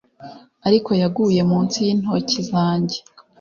[0.67, 2.97] ariko yaguye munsi y'intoki zanjye